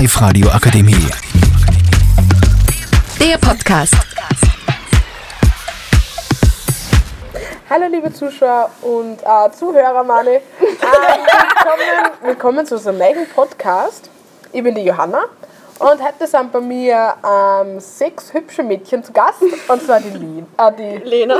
[0.00, 1.10] Live Radio Akademie.
[3.20, 3.94] Der Podcast.
[7.68, 10.30] Hallo liebe Zuschauer und äh, Zuhörer, Mani.
[10.30, 10.40] Ähm,
[10.80, 14.08] willkommen, willkommen zu unserem neuen Podcast.
[14.54, 15.24] Ich bin die Johanna
[15.80, 19.42] und heute sind bei mir ähm, sechs hübsche Mädchen zu Gast.
[19.68, 21.36] Und zwar die, Lin, äh, die Lena,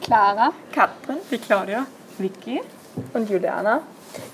[0.00, 1.84] Clara Katrin, die Claudia,
[2.16, 2.60] Vicky.
[3.12, 3.80] und Juliana.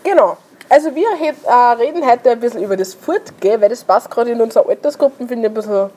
[0.02, 0.36] Genau.
[0.68, 4.30] Also wir het, äh, reden heute ein bisschen über das Fortgehen, weil das passt gerade
[4.30, 5.90] in unserer Altersgruppen, finde ich, ein bisschen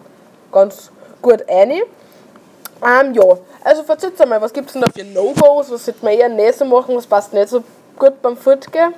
[0.51, 1.71] ganz gut ein.
[1.71, 3.23] Ähm, ja,
[3.63, 6.57] also verzeiht einmal, was gibt es denn da für No-Gos, was sollte man eher nicht
[6.57, 7.63] so machen, was passt nicht so
[7.97, 8.93] gut beim Fortgehen?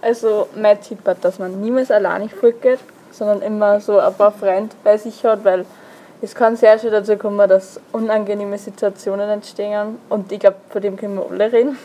[0.00, 4.74] Also mein Tipp hat, dass man niemals alleine fortgeht, sondern immer so ein paar Freunde
[4.82, 5.66] bei sich hat, weil
[6.22, 10.96] es kann sehr schnell dazu kommen, dass unangenehme Situationen entstehen und ich glaube, von dem
[10.96, 11.78] können wir alle reden.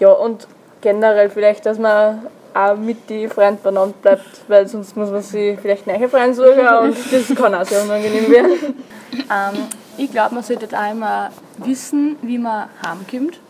[0.00, 0.46] Ja, und
[0.84, 5.58] generell vielleicht, dass man auch mit den Freunden beieinander bleibt, weil sonst muss man sich
[5.58, 8.84] vielleicht neue Freunde suchen und das kann auch sehr unangenehm werden.
[9.12, 9.58] Ähm,
[9.96, 13.40] ich glaube, man sollte auch immer wissen, wie man heimkommt,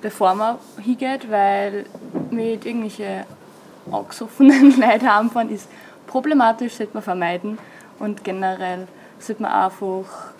[0.00, 1.86] bevor man hingeht, weil
[2.30, 3.24] mit irgendwelchen
[3.90, 5.68] angesoffenen Leuten heimfahren ist
[6.06, 7.58] problematisch, sollte man vermeiden.
[7.98, 8.86] Und generell
[9.18, 10.32] sollte man einfach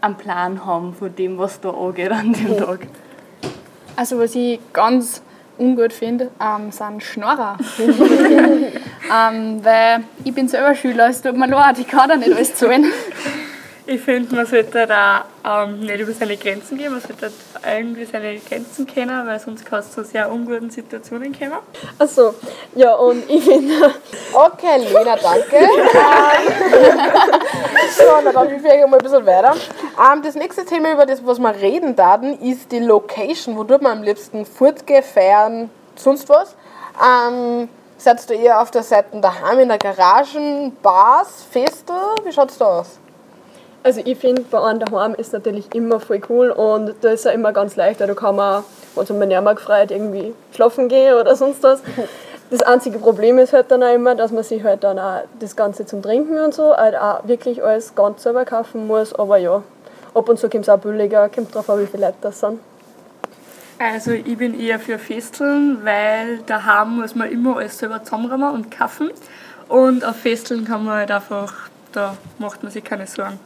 [0.00, 2.86] einen Plan haben von dem, was da angeht an dem Tag.
[3.96, 5.22] Also was ich ganz
[5.62, 7.56] ungut finde, ähm, sind Schnorrer.
[7.78, 12.54] ähm, weil ich bin selber Schüler, es tut mir leid, ich kann da nicht alles
[12.54, 12.86] zahlen.
[13.84, 17.32] Ich finde, man sollte da ähm, nicht über seine Grenzen gehen, man sollte
[17.66, 21.58] irgendwie seine Grenzen kennen, weil sonst kann es zu sehr unguten Situationen kommen.
[21.98, 22.34] Achso,
[22.76, 23.92] ja, und ich finde,
[24.32, 25.56] Okay, Lena, danke.
[28.24, 29.54] Na dann hilf ich mal ein bisschen weiter.
[30.12, 33.56] Ähm, das nächste Thema, über das was wir reden werden, ist die Location.
[33.56, 36.54] Wo tut man am liebsten fortgehen, feiern, sonst was?
[37.00, 41.92] Ähm, seid ihr eher auf der Seite daheim in der Garagen, Bars, Feste?
[42.24, 42.98] Wie schaut's da aus?
[43.82, 47.32] also ich finde, bei einem daheim ist natürlich immer voll cool und da ist ja
[47.32, 51.36] immer ganz leicht, da kann man, wenn es um Ärmel gefreut, irgendwie schlafen gehen oder
[51.36, 51.82] sonst was.
[52.52, 55.56] Das einzige Problem ist halt dann auch immer, dass man sich halt dann auch das
[55.56, 59.62] Ganze zum Trinken und so halt auch wirklich alles ganz selber kaufen muss, aber ja,
[60.12, 62.60] ab und zu kommt es auch billiger, kommt drauf an, wie viele Leute das sind.
[63.78, 68.70] Also ich bin eher für Festeln, weil daheim muss man immer alles selber zusammenräumen und
[68.70, 69.10] kaufen.
[69.70, 73.40] Und auf Festeln kann man halt einfach, da macht man sich keine Sorgen.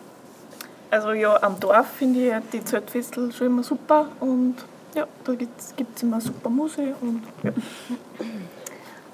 [0.91, 4.57] Also ja, am Dorf finde ich die Zeltfestel schon immer super und
[4.97, 7.53] ja, da gibt es immer super Musik und ja.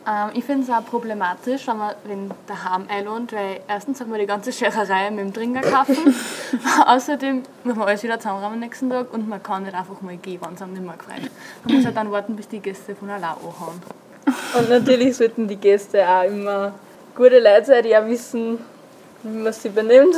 [0.06, 4.18] Ähm, ich finde es auch problematisch, wenn man wenn daheim einlohnt, weil erstens hat man
[4.18, 6.14] die ganze Schererei mit dem Trinker kaufen.
[6.86, 10.16] Außerdem muss man alles wieder zusammenräumen am nächsten Tag und man kann nicht einfach mal
[10.16, 11.30] gehen, wenn es einem nicht mehr gefällt.
[11.64, 13.80] Man muss halt dann warten, bis die Gäste von allein anhauen.
[14.58, 16.74] Und natürlich sollten die Gäste auch immer
[17.14, 18.58] gute Leute sein, die auch wissen,
[19.22, 20.16] wie man sie benimmt.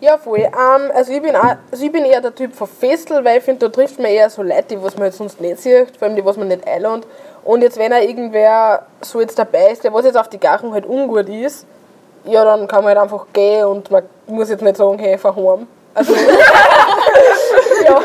[0.00, 0.38] Ja, voll.
[0.38, 3.44] Ähm, also, ich bin auch, also ich bin eher der Typ von Festel, weil ich
[3.44, 6.06] finde, da trifft man eher so Leute, die was man jetzt sonst nicht sieht, vor
[6.06, 7.06] allem die, was man nicht einlädt.
[7.44, 10.72] Und jetzt, wenn er irgendwer so jetzt dabei ist, der was jetzt auf die Gachen
[10.72, 11.66] halt ungut ist,
[12.24, 15.66] ja, dann kann man halt einfach gehen und man muss jetzt nicht sagen, hey, heim.
[15.94, 16.14] Also,
[17.84, 17.96] ja.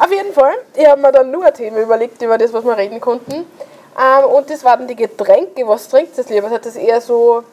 [0.00, 2.76] Auf jeden Fall, ich habe mir dann nur ein Thema überlegt, über das, was wir
[2.76, 3.32] reden konnten.
[3.34, 5.66] Ähm, und das waren die Getränke.
[5.66, 6.48] Was trinkt ihr lieber?
[6.48, 7.44] Seid das eher so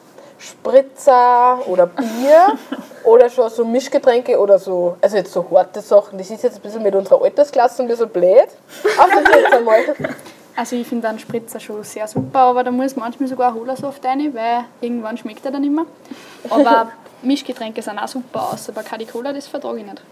[0.42, 2.58] Spritzer oder Bier
[3.04, 6.18] oder schon so Mischgetränke oder so, also jetzt so harte Sachen.
[6.18, 8.48] Das ist jetzt ein bisschen mit unserer Altersklasse ein bisschen blöd.
[8.98, 9.80] Aber jetzt einmal.
[10.56, 14.04] Also ich finde einen Spritzer schon sehr super, aber da muss manchmal sogar ein Holersaft
[14.04, 15.86] rein, weil irgendwann schmeckt er dann nicht mehr.
[16.50, 16.90] Aber
[17.22, 20.02] Mischgetränke sind auch super aus, aber Cadi Cola, das vertrage ich nicht.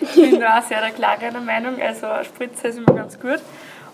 [0.00, 3.40] Ich bin da auch sehr der klareren Meinung, also ein Spritzer ist immer ganz gut.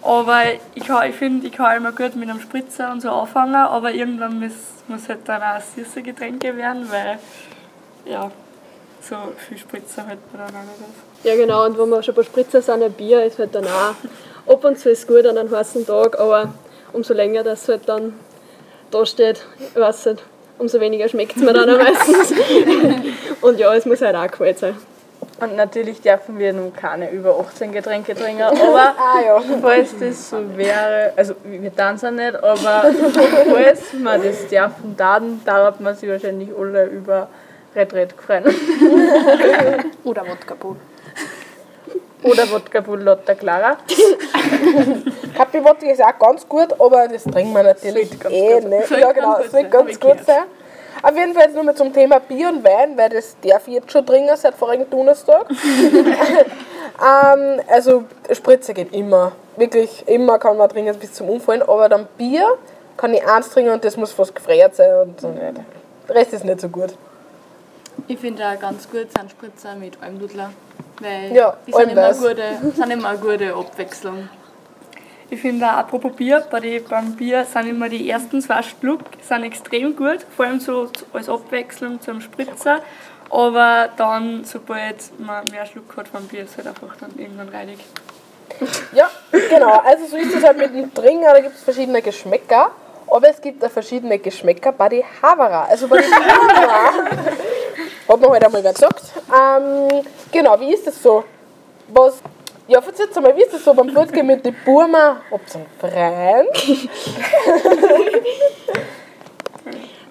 [0.03, 0.43] Aber
[0.75, 3.93] ich, kann- ich finde, ich kann immer gut mit einem Spritzer und so anfangen, aber
[3.93, 4.53] irgendwann muss,
[4.89, 7.19] muss halt dann auch süße Getränke werden, weil
[8.07, 8.31] ja,
[9.03, 11.25] so viel Spritzer halt man dann auch nicht auf.
[11.25, 13.95] Ja genau, und wenn wir schon bei Spritzer sind, ein Bier ist halt dann auch,
[14.53, 16.55] ab und zu ist gut an einem heißen Tag, aber
[16.93, 18.15] umso länger das halt dann
[18.91, 19.45] da steht,
[19.75, 20.23] ich weiß nicht,
[20.59, 22.33] umso weniger schmeckt es mir dann auch meistens.
[23.43, 24.77] und ja, es muss halt auch kalt sein.
[25.41, 29.43] Und natürlich dürfen wir nun keine über 18 Getränke trinken, aber Ah ja.
[29.61, 32.91] falls das so wäre, also wir tanzen nicht, aber
[33.49, 37.29] falls man das dürfen, dann darf man sich wahrscheinlich alle über
[37.75, 38.45] Red Red freuen.
[40.05, 40.77] Oder Wodka Bull.
[42.23, 43.79] Oder Wodka Bull Lotta Clara.
[45.37, 48.91] Kapi Wodka ist auch ganz gut, aber das trinken wir natürlich eh nicht.
[48.91, 50.45] Ja, genau, soll sein, ganz gut sein.
[51.03, 53.75] Auf jeden Fall jetzt nur mal zum Thema Bier und Wein, weil das darf ich
[53.75, 55.47] jetzt schon trinken seit vorigen Donnerstag.
[55.51, 59.33] ähm, also Spritze geht immer.
[59.57, 62.59] Wirklich immer kann man trinken bis zum Umfallen, aber dann Bier
[62.97, 65.65] kann ich eins trinken und das muss fast gefriert sein und so weiter.
[66.09, 66.95] Der Rest ist nicht so gut.
[68.07, 70.51] Ich finde auch ganz gut sind Spritzer mit Almdudler.
[71.01, 72.43] Weil Ja, die sind immer, gute,
[72.75, 74.29] sind immer eine gute Abwechslung.
[75.33, 79.03] Ich finde auch, apropos Bier, bei die, beim Bier sind immer die ersten zwei Schluck
[79.27, 82.81] sind extrem gut, vor allem so als Abwechslung zum Spritzer.
[83.31, 87.79] Aber dann, sobald man mehr Schluck hat vom Bier, ist halt einfach dann irgendwann reinig.
[88.93, 89.79] Ja, genau.
[89.79, 92.73] Also so ist es halt mit dem Trinken, da gibt es verschiedene Geschmäcker.
[93.07, 95.65] Aber es gibt auch verschiedene Geschmäcker bei den Havara.
[95.65, 96.93] Also bei den Havara.
[98.09, 99.03] Hat mir heute einmal wer gesagt.
[99.33, 101.25] Ähm, genau, wie ist das so?
[101.89, 102.21] Was,
[102.71, 105.21] ja, erzähl's mal, wie ist das so beim Fortgehen mit den Burma?
[105.31, 105.67] Habt ihr einen
[106.49, 106.89] Freund?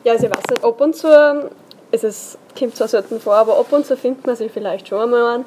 [0.03, 1.50] Ja, also ich weiß nicht, ab und zu,
[1.91, 5.01] es ist, kommt zwar selten vor, aber ab und zu findet man sich vielleicht schon
[5.01, 5.45] einmal an.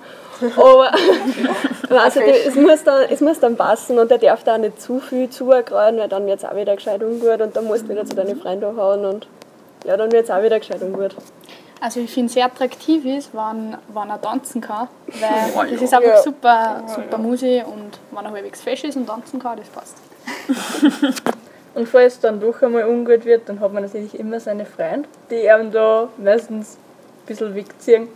[0.57, 0.93] Aber
[1.89, 4.81] weiß nicht, es, muss dann, es muss dann passen und der darf da auch nicht
[4.81, 7.91] zu viel zuergrauen, weil dann wird es auch wieder gescheit ungut und dann musst du
[7.91, 9.27] wieder zu deinen Freunden hauen und
[9.87, 11.15] ja, dann wird es auch wieder gescheit ungut.
[11.83, 14.87] Also ich finde es sehr attraktiv ist, wenn, wenn er tanzen kann,
[15.19, 16.23] weil das ist einfach Ja.
[16.23, 19.97] super, super Musik und wenn er halbwegs fesch ist und tanzen kann, das passt.
[21.75, 25.51] Und falls dann doch einmal ungut wird, dann hat man natürlich immer seine Freunde, die
[25.51, 28.09] einem da meistens ein bisschen wegziehen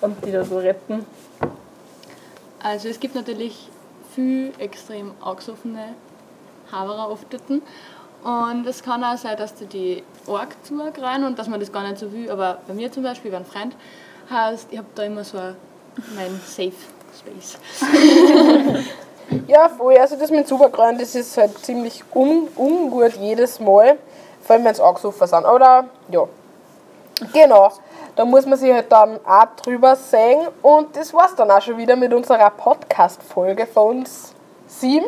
[0.00, 1.06] und die da so retten.
[2.60, 3.70] Also es gibt natürlich
[4.16, 5.94] viel extrem angesoffene
[6.72, 7.62] Haverer auftreten.
[8.24, 11.82] Und es kann auch sein, dass du die arg zugreifen und dass man das gar
[11.82, 12.30] nicht so will.
[12.30, 13.76] Aber bei mir zum Beispiel, bei einem Freund,
[14.30, 15.54] heißt, ich habe da immer so ein-
[16.16, 16.72] mein Safe
[17.18, 17.58] Space.
[19.48, 19.96] Ja, voll.
[19.96, 23.96] Also das mit Superkreuen, das ist halt ziemlich un ungut jedes Mal.
[24.42, 25.46] Vor allem wenn es angesoffen sind.
[25.46, 26.28] Oder, ja.
[27.32, 27.72] Genau.
[28.16, 30.46] Da muss man sich halt dann auch drüber sehen.
[30.60, 34.34] Und das war's dann auch schon wieder mit unserer Podcast-Folge von uns
[34.66, 35.06] sieben.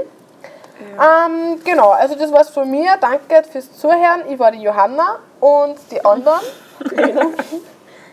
[0.81, 2.97] Ähm, genau, also das war's von mir.
[3.01, 4.23] Danke fürs Zuhören.
[4.29, 6.41] Ich war die Johanna und die anderen.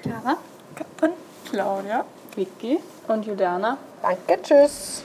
[0.02, 0.38] Clara?
[1.50, 2.06] Claudia.
[2.36, 3.78] Vicky und Juliana.
[4.02, 5.04] Danke, tschüss.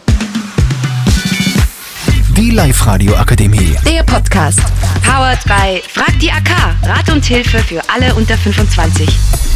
[2.36, 3.76] Die Live-Radio Akademie.
[3.84, 4.60] Der Podcast.
[5.04, 6.50] Powered by Frag die AK.
[6.84, 9.47] Rat und Hilfe für alle unter 25.